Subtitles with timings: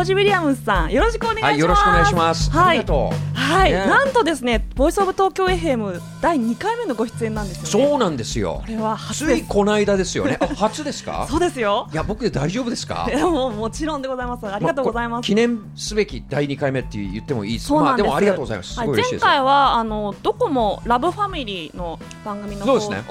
[0.00, 2.50] ジョージ・ウィリアムスさんよろしくお願いします、はい、よろしくお願いします。
[2.50, 3.30] はい、ありがとう。
[3.34, 8.60] はい、ね、なんとですねボイスオブ東京 FM 第2回目のご出演なんですよ、ね、そうなんですよ。
[8.62, 10.38] これは初ついこの間ですよね。
[10.56, 11.26] 初ですか？
[11.28, 11.88] そうですよ。
[11.92, 13.08] いや僕で大丈夫ですか？
[13.20, 14.46] もうもちろんでございます。
[14.46, 17.68] ありがとうございます、ま、記念すべき第2回目って言ってもいいです。
[17.68, 23.04] かまあ、でもありがとうございます、はい、前回はあのどこもラブファミリーの番組の方を、ね、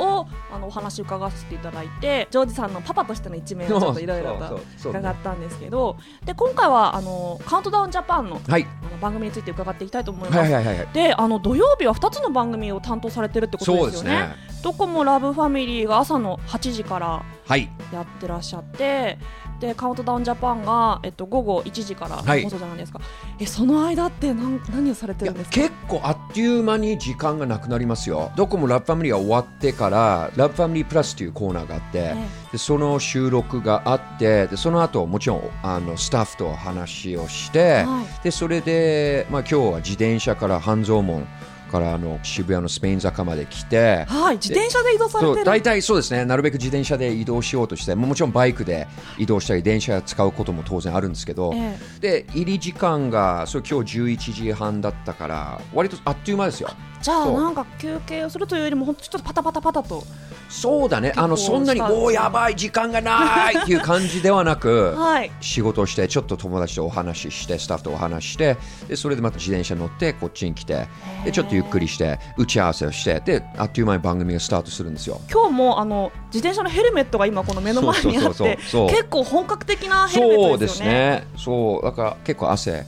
[0.51, 10.39] あのお話伺わせていただいてジョージさんのパパとしての一面をちょっといろいろと伺ったんですけどで今回はあのカウントダウンジャパンの,、はい、あの番組について伺っていきたいと思います。
[10.39, 14.09] はいはいはいはい、であの土曜日は2つの番組を担当されてるってことですよね。
[14.09, 17.23] ねどこもラブファミリーが朝の8時から
[17.93, 19.17] やってらっしゃって、
[19.59, 23.05] でカウントダウンジャパンが、えっと、午後1時から放送じゃないですか、は
[23.39, 25.55] い、えその間って何何をされてるんですか？
[25.55, 28.31] 結構あっという間に時間がなくなりますよ。
[28.35, 32.15] どこもラブファミリーが終わってからラブファミリープラスというコーナーがあって、
[32.51, 41.27] でその収録があってでその後もちろんあのスタッフと話をして、はい、でそれで、まあ、今日は自転車から半蔵門
[41.69, 45.45] からあの渋谷のスペイン坂まで来て、はい、自転車で移動されてる。
[45.45, 46.25] 大体そうですね。
[46.25, 56.69] なるべく自転車で移動しようとしてもちろんバイクで移動したり電車使うことも当然あるんですけど、えー、で入り時間がそう今日11時半だったから割とあっという間ですよ。
[57.01, 60.03] じゃあなんか休憩をするというよりも本当ちょっとパタパタパタと
[60.49, 61.13] そうだね。
[61.15, 70.87] あのそんなにおおやばい時間がないっていう感じではなく、 はい、仕事をしてちょっと友達とお話ししてスタッフとお話ししてでそれでまた自転車乗ってこっちに来て
[71.23, 75.21] でちょっとゆっくりして打ち合わせをしてであっという間に番組がスタートするんですよ。
[75.31, 80.91] 今日もあの自転車のヘルメットが今この目の前にあって結構本格的なヘルメットですよね。
[80.91, 81.27] そうですね。
[81.37, 81.85] そう。
[81.85, 82.85] だから結構汗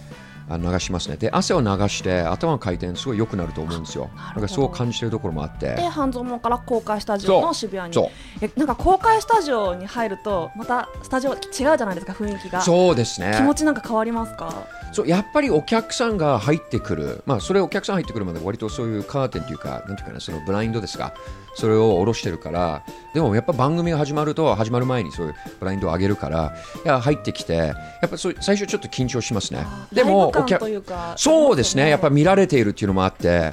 [0.50, 1.18] 流しますね。
[1.18, 4.10] で汗を流して頭の回転すごい良くなると思うんですよ。
[4.30, 5.76] だからそう感じてるところもあって。
[5.76, 8.08] で半蔵門から公開スタジオの渋谷に。
[8.42, 12.62] えなんか公開スタジオに入るとまたスタジオ違うじゃないですか雰囲気が。
[12.62, 13.34] そうですね。
[13.38, 14.54] 気持ちなんか変わりますか？
[14.92, 21.14] そうやっぱりお客さんが入ってくる、まあ、それお客さん入ってくるまで割とそういうカーテンというかなんていうかなそのブラインドですが
[21.56, 26.54] それを下ろしてるからでもやっぱ番組が始まると始まる前にそういうブラインドを上げるから
[26.84, 27.74] いや入ってきてや
[28.06, 29.66] っぱそう最初ちょっと緊張しますね。
[29.92, 30.84] でもお客
[31.18, 31.90] そうですね。
[31.90, 33.52] やっぱ見られているっていうのもあって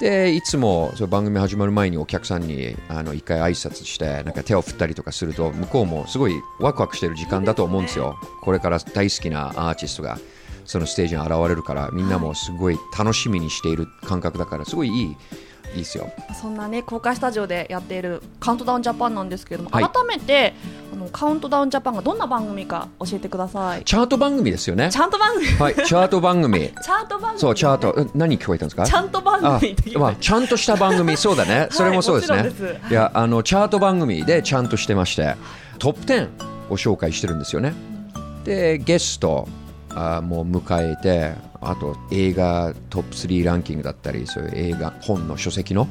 [0.00, 8.16] でいつもその番組始まる前にお客さんにあの一回挨拶してなんか手を振ったりとかすると向こうもすごいワクワクしてる時間だと思うんですよ。
[8.40, 10.18] これから大好きなアーティストが
[10.64, 15.16] そのステージに現れるからみんなもすごい楽しみにしている感覚だからすごいいい
[15.72, 16.10] いいですよ。
[16.40, 20.52] そんなね公開スタジオでやっているカウントダウンジャパンなんですけれども、はい、改めて
[20.92, 23.84] あのカウントダウンジャパンがどんな番組か教えてください。
[23.84, 24.90] チャート番組ですよね。
[24.90, 25.46] チャート番組。
[25.46, 26.58] はいチャート番組。
[26.58, 28.84] チャート番組、ね、そうチャート何聞こえたんですか？
[28.84, 31.14] ちゃんと番組ってまあちゃんとした番組。
[31.18, 31.68] そうだね。
[31.70, 32.50] それもそうですね、はい、
[32.90, 35.36] いやあのチャート番組でちゃんとしてまして
[35.78, 36.28] トップ10
[36.70, 37.74] を紹介してるんですよね。
[38.44, 39.46] でゲスト
[39.94, 45.88] あもう迎えてあと映画トップ3ランキングだったりそういう映画本の書籍の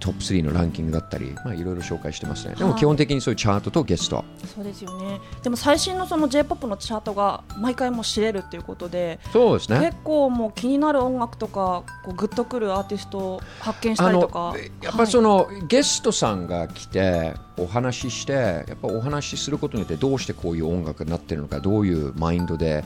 [0.00, 4.24] トップ3のランキングだったり、まあ、いろいろ紹介してますね、でも基本的にそういうチャートとゲスト。
[4.54, 5.20] そうですよね。
[5.42, 9.80] でも最新のその j p o p のチャートが毎回も知れるということでそうですね。
[9.80, 14.54] 結構もう気になる音楽とかこうグッとくるアーティストを発見したりとか。
[14.82, 22.84] やっぱりその、はい、ゲストさんが来てお話ししてやっぱお話しすることによってどうしてこういう音楽になってるのかどういうマインドで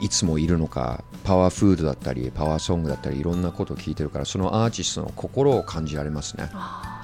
[0.00, 6.50] いつもいるのかパワーフードだったりパワーソングだったりいろんなことを聞いてるからそのアーティストの心を感じられますね。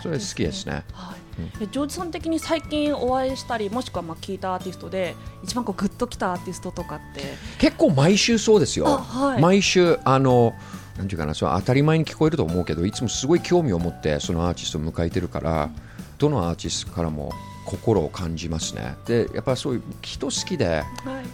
[0.03, 1.61] それ好きですね、はい。
[1.63, 7.23] うん、ジョージさん的に最近お会いしたりもしくはまあ聞いたアーティストで一番こうグッときたアーティストとかって？
[7.59, 10.53] 結構毎週そうですよ、はい、毎週あの
[10.99, 15.71] なんていうかなその当たり前に聞こえると思うけどいつもすごい興味を持ってそのアーティストを迎えてるから
[16.19, 17.33] どのアーティストからも
[17.67, 18.97] 心を感じますね。
[19.07, 20.85] でやっぱそういう人好きで、はい、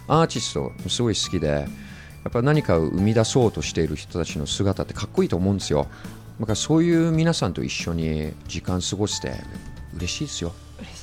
[0.07, 1.65] アーティストすごい好きでや
[2.29, 5.87] っぱ何かを生み出そうとしている人たちの姿ってかっこいいと思うんですよ。
[6.39, 9.33] だからそういう皆さんと一緒に時間過ごして
[9.95, 10.53] 嬉しいですよ。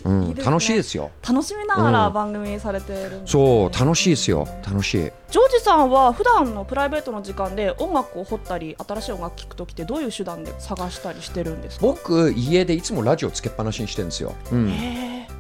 [0.05, 1.11] うん、楽しいですよ。
[1.26, 4.47] 楽しみながら番組されてる、ね、そう楽しいですよ。
[4.65, 4.99] 楽しい。
[4.99, 5.12] ジョー
[5.59, 11.87] ジさんは普段のプライベートの時間で音楽を掘ったり新しい音楽聴く時ってどういう手段で探したりしてるんですか？
[11.87, 14.69] 僕家でいつもラジオつけっぱなしにしてるんですよ、うん、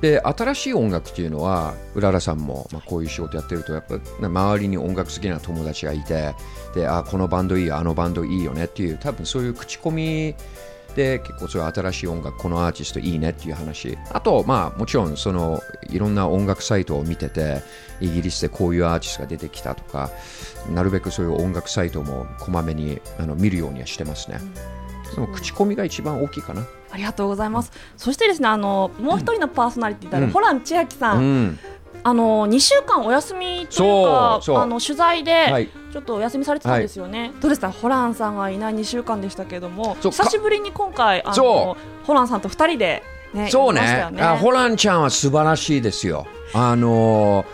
[0.04, 6.34] で新しい音楽っていうのはうららさんも、まあ、こういう仕事やってるとやっぱ周りに音楽好きな友達がいて
[6.74, 10.34] であこのバンドいいあのバンドいいよねっていう多分そういう口コミ
[10.94, 13.96] で結構そういう新しい音楽このアーティストいいねっていう話。
[14.12, 17.62] あとまあもちろんそのいろんな音楽サイトを見てて
[18.02, 20.10] イギリスでこういうアーティストが出てきたとか
[20.70, 24.38] なるべくそういう音楽サイトもこまめにあの見るようにはしてますね、
[25.14, 31.58] その口コミが一番大きいかなありがとうございます、そしてですねあのもう一人のパーソナリティである、うん、ホラン千秋さん、うん。
[32.06, 43.02] あの2週間お休みというかあの取材でちょっとお休みされてたんですよね、はい、どうですかホランさんがいない2週間でしたけれども久しぶりに今回あのホランさんと2人で、
[43.32, 43.80] ね、そうね。
[44.12, 44.22] ね。
[44.22, 46.26] あホランちゃんは素晴らしいですよ。
[46.52, 47.46] あの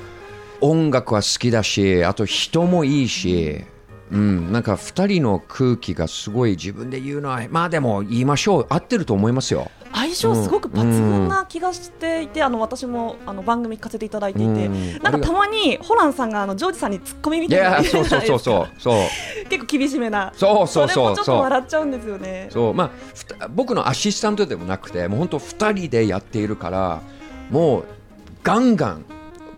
[0.60, 3.64] 音楽は好きだしあと人もいいし、
[4.12, 8.66] うん、なんか2人の空気がすごい自分で言うのはまあでも言いましょう。
[8.68, 9.70] 合ってると思いますよ。
[9.92, 19.48] 相性すごく抜群な気がしていて、うん、あの私もあの番組聞かせていただいていて、うん、なんかたまにホランさんがあのジョージさんにツッコミみたいなそうそうそうそうそう。
[19.48, 20.32] 結構厳しめな。
[20.36, 22.48] そうそうそうちょっと笑っちゃうんですよね。
[22.50, 22.74] そう。
[22.74, 22.92] ま
[23.40, 27.02] あ僕のアシスタントでもなくてもう本当二人でやっているから
[27.50, 27.84] もう
[28.42, 29.04] ガンガン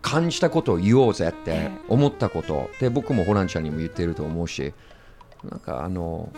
[0.03, 4.75] 感じたことを言おうぜって思ったこと、で僕もホランちゃんにも言ってると思うし
[5.49, 6.31] なんかあの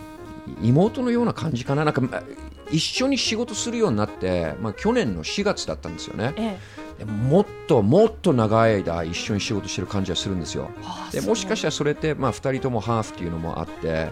[0.62, 1.84] 妹のような感じかな。
[1.84, 2.22] なんか
[2.70, 6.58] 一緒に仕事するようになって、まあ、去年の4月だったんですよね、え
[7.00, 10.70] え、もっともっと長い間一緒に仕事してる感じはするんですよ、
[11.12, 14.10] でもしかしたらそれって、まあ、2人ともハーフっていうのもあって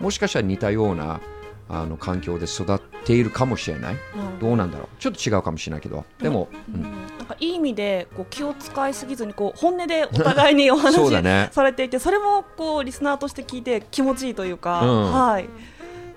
[0.00, 1.20] もしかしたら似たような
[1.68, 3.96] あの環境で育っているかもしれない、う
[4.36, 4.88] ん、どうなんだろう。
[4.98, 6.04] ちょっと違うかもしれないけど。
[6.18, 6.92] でも、うん、なん
[7.26, 15.48] かいい意味でこう気を使いすぎずにこう本音でお互いにお話ね、されていてそれもこうリスナーとして聞いて気持ちいいというか、うん、はい。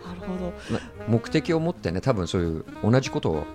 [0.06, 0.54] なるほど。
[1.08, 3.46] 目的を持ってね多分そういう同じことを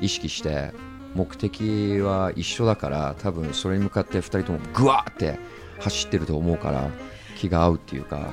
[0.00, 0.72] 意識して
[1.14, 5.38] 目的は一緒だから多分それに向かって2人ともぐわって
[5.80, 6.90] 走ってると思うから
[7.36, 8.30] 気が合うっていうか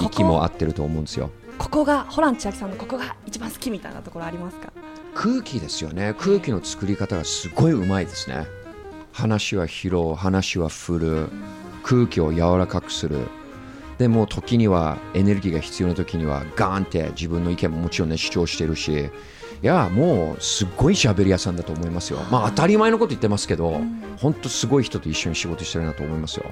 [0.00, 4.72] 息も合ってると思うんですよここがホラン千秋さんのここが一番好きみたいなところありますか？
[5.14, 6.14] 空気ですよね。
[6.18, 8.46] 空気の作り方がすごいうまいですね。
[9.12, 11.28] 話は拾う話は振る
[11.82, 13.28] 空気を柔らかくする。
[13.98, 19.10] でも時にはエネルギーが必要な時にはガーンって自分の意見ももちろんね主張してるし
[19.62, 23.78] いやもうすっごい喋り屋さんだと思いますよ、まあ、当たり前のこと言ってますけど、
[24.16, 26.46] 本当すごい人と一緒に仕事してるなと思いますよ。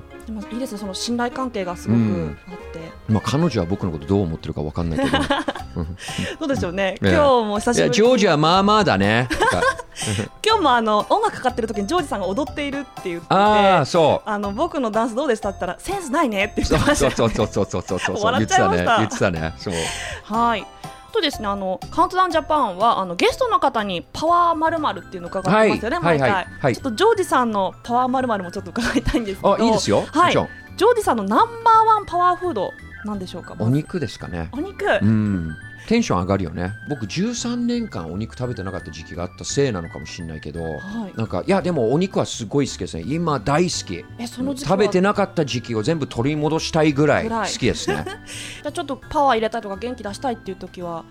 [0.52, 5.18] いいですねその信頼関係がすごくあって、うん、まあ、彼女は僕のことどう思ってるか分かんないけど。
[6.40, 9.28] どうでしょうね、今日も久しぶりジョージはまあまあだね。
[10.46, 14.28] 今日もあの音楽かかってる時にジョージさんが踊っているって言ってあそう。
[14.28, 18.22] あの僕のダンスどうでしたって言ったらセンスないねって言ってましたそうそうそうそうそうそう。
[18.22, 18.98] 笑っちゃいました。
[18.98, 19.74] 言ってたね言ってたねそう。
[20.22, 20.66] はい
[21.12, 30.02] とですねあのカウントダウンジャパンはあのゲストの方にパワーまるまるっていうのを伺ってますよね、はい、毎回、はいはい、ちょっとジョージさんのパワーまるまるもちょっと伺いたいんですけどあいいですよ。
[30.02, 30.32] はい。
[30.32, 32.72] ジョージさんのナンバーワンパワーフード
[33.04, 34.48] なんでしょうかお肉ですかね。
[34.52, 34.86] お肉。
[35.02, 35.56] うん
[35.88, 36.74] テンション上がるよね。
[36.86, 43.04] 僕13年間お肉食べてなかった時期があったせいなのかもしれないけど、はい、なんかいやでもお肉はすごい好きですね。
[43.06, 44.04] 今大好き。
[44.18, 48.04] えその食べてなかった時期を全部取り戻したいぐらい好きですね。
[48.62, 51.06] じゃちょっとパワー入れたいとか元気出したいっていう時は？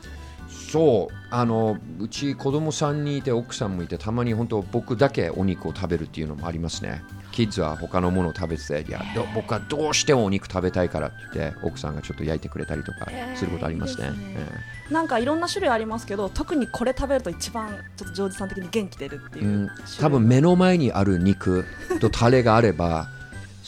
[0.71, 1.15] そう。
[1.31, 7.03] あのうち子供さんにいて奥さんもいてたまに本当僕だけお肉を食べるっていうのもありますね
[7.37, 8.99] キッズは他のものを食べてていや
[9.35, 19.69] 僕はどうしてもお肉食べたいからって言って奥さんがちょっと焼いてくれたりとかすることありますね,、えー、なんかいろんな種類ありますけど特にこれ食べると一番ちょっとジョージさん的に元気出るっていう、うん、
[19.99, 21.63] 多分目の前にある肉
[22.01, 23.07] とタレがあれば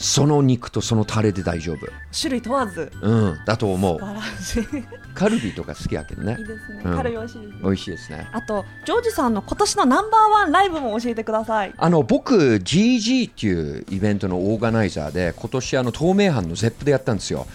[0.02, 1.86] その肉とそのタレで大丈夫。
[2.18, 2.90] 種類問わず。
[3.02, 3.38] うん。
[3.44, 3.98] だと思う。
[3.98, 4.84] 素晴らしい。
[5.14, 6.36] カルビとか好きやけどね。
[6.38, 8.28] いいですね、うん、カルビ美味しいです、ね、美味しいですね。
[8.32, 11.74] あとジョージさんの今年のナンバーワンライブも教えてください。
[11.76, 17.46] あの僕 GG っていうイベントのオーガナイザーで今年あの透明版の ZEP でやったんですよ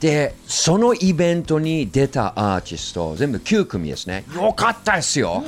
[0.00, 4.24] でそのイベントに出たアーティスト全部9組ですね。
[4.34, 5.42] よかったですよ、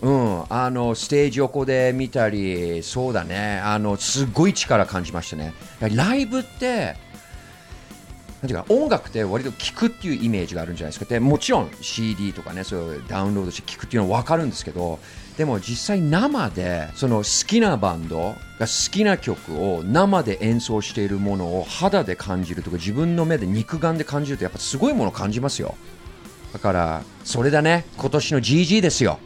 [0.00, 3.60] うん、あのステージ横で見たりそうだね。
[3.64, 5.54] あのすごい力感じましたね。
[5.80, 6.96] ライブって
[8.42, 11.04] なんていうか音楽って割と聴くっていうイメージがあるんじゃないですか。
[11.04, 14.98] でもちろん CD とかねそういうダウンロードして聴くっていうのは分かるんですけど
[15.36, 25.74] でも実際生でその好きなバンドが好きな曲を生で演奏しているものを肌で感じるとか自分の目で肉眼で感じるとやっぱすごいものを感じますよ
[26.52, 29.18] だからそれだね今年の GG ですよ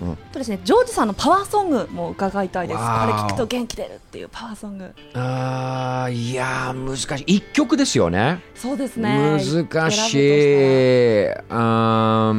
[0.00, 2.78] うん、とですねジョージさんのパワーソングも伺いたいです。
[2.78, 4.92] これ聞くと元気出るっていうパワーソング。
[5.14, 8.42] ああいや難しい一曲ですよね。
[8.56, 9.38] そうですね。
[9.38, 11.28] 難しい。
[11.50, 12.32] あ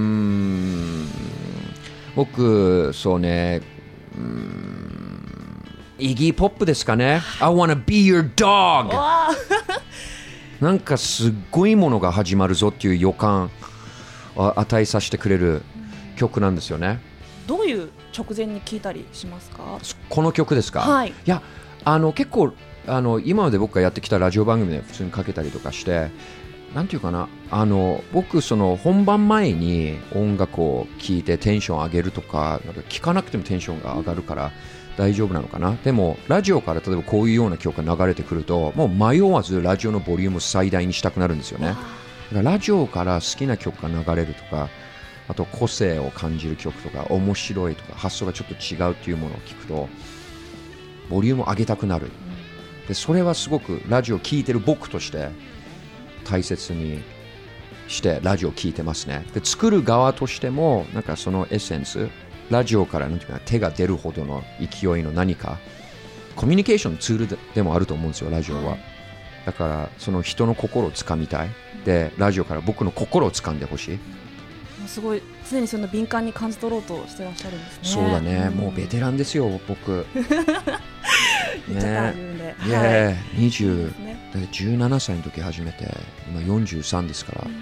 [2.15, 3.61] 僕そうね。
[5.97, 7.21] イギーポップですかね。
[7.39, 8.93] I wanna be your dog
[10.61, 13.49] なんかすっごいものが始まるぞっていう予感
[14.35, 15.61] を与えさせてくれる
[16.15, 16.99] 曲なんですよね。
[17.47, 19.79] どういう直前に聞いたりしますか？
[20.09, 21.41] この曲ですか、はい、いや
[21.83, 22.53] あの結構
[22.87, 26.09] あの今まで僕がやってきたラジオ番組で普通にかけたりとかして
[26.73, 34.51] なんていうかなあの僕その本番前に音楽を聴いてテンション上げるとかなんかなくてもテンションが上がるから
[34.97, 35.75] 大丈夫なのかな。
[35.83, 41.67] でもラジオから例えばこういうような曲が流れてくるともう迷わずラジオのボリュームを最大にしたくなるんですよね。
[41.67, 41.79] だか
[42.31, 44.69] らラジオから好きな曲が流れるとか
[45.27, 49.87] あと個性を感じる曲とか面白いとか発想がちょっと違うっていうものを聞くと
[51.09, 52.11] ボリュームを上げたくなる。
[52.87, 55.29] でそれはすごくラジオを聴いてる僕として
[56.23, 57.01] 大切に
[57.87, 59.25] してラジオを聴いてますね。
[59.33, 62.09] で作る側としてもなんかそのエッセンス
[62.49, 65.57] ラジオからなんていうか手が出るほどの勢いの何か
[66.35, 68.77] コミュニケーションツールでもあると思うんですよラジオは。
[69.45, 71.49] だからその人の心をつかみたい。
[71.85, 73.99] でラジオから僕の心をつかんでほしい。
[74.87, 77.79] すごい常にその敏感に感じ取ろうとしてらっしゃるんですね。
[77.83, 80.05] そうだね、もうベテランですよ僕。
[80.13, 82.55] 言っちゃった自分で。
[82.65, 84.02] いや、はい、20、ね、
[84.39, 85.85] 17歳の時始めて、
[86.27, 87.53] 今43ですから、うん、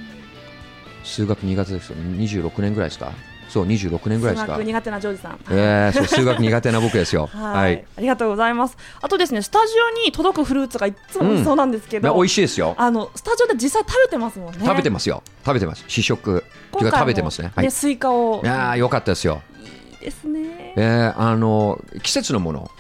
[1.04, 3.12] 数学苦手ですよ、26年ぐらいですか？
[3.50, 4.54] そう26年ぐらいですか？
[4.56, 5.34] 数学苦手なジョージさん。
[5.51, 7.25] ええー、そう数学苦手な僕ですよ。
[7.28, 8.78] はい、はい、ありがとうございます。
[9.01, 9.74] あとですね、スタジ
[10.04, 12.75] オに届くフルーツがいつもそうなんですけど、うん、美味しいですよ。
[12.78, 14.60] あのスタジオで実際食べてますもんね。
[14.66, 15.22] 食べてますよ。
[15.46, 15.84] 食べてます。
[15.90, 16.38] 試食。
[16.38, 17.51] っていうか食べてますね。
[17.54, 18.42] はい、スイカを。
[18.42, 19.42] いやよかったですよ。
[19.60, 20.74] いいですね。
[20.78, 22.72] えー、あの季節のもの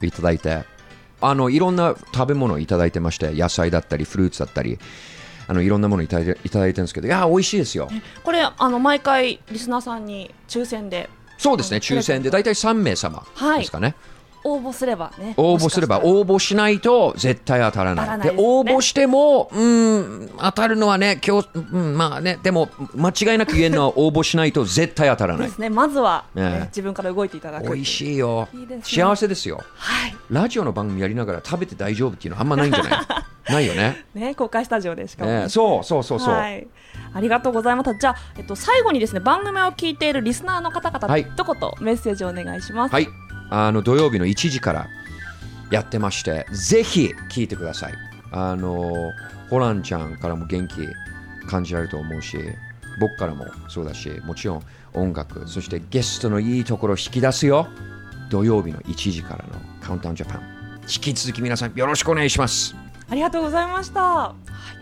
[0.00, 0.64] いただいて。
[1.20, 4.78] あのいろんな食べ物をいただいてまして野菜だったりフルーツだったり
[5.46, 7.88] あのいろんなものをいただいていただいてるんですけどいや美味しいですよ。
[8.22, 11.08] これあの毎回リスナーさんに抽選で。
[11.38, 13.24] そうですね抽選で大体3名様
[13.58, 13.94] ですかね、はい
[14.54, 18.20] 応募すればね応募すれば応募しないと絶対当たらない。
[18.20, 25.48] で、ね、応募してもうん当たるのはね今日、うん、まあねでも間違いなく言えるのは応募しないと絶対当たらない。
[25.48, 25.70] ですね。
[25.70, 27.72] まずは、ね、ね、自分から動いていただく。
[27.72, 33.06] 美味しいよ、ね、幸せですよ、はい、ラジオの番組やりながら食べて大丈夫っていうのはあんまないんじゃない？
[33.52, 34.04] ないよね。
[34.14, 36.66] ね公開スタジオでしかも、ね、そうそうそうそう、はい。
[37.14, 37.96] ありがとうございます。
[37.98, 42.92] じゃあ、えっと、最後にですね番組を聞いているリスナーの方々、はい、一言メッセージをお願いします。
[42.92, 43.08] はい
[43.50, 44.88] あの土曜日の1時から
[45.70, 47.94] やってましてぜひ聞いてください。
[48.30, 49.12] あの
[49.50, 50.86] ホランちゃんからも元気
[51.48, 52.36] 感じられると思うし
[53.00, 54.62] 僕からもそうだしもちろん
[54.92, 57.68] 音楽そしてゲストのいいところを引き出すよ。
[58.30, 60.42] 土曜日の1時からのカウントダウンジャパン
[60.82, 62.74] 引き続き皆さんよろしくお願いします。
[63.10, 64.02] ありがとうございました。
[64.02, 64.34] は
[64.74, 64.77] い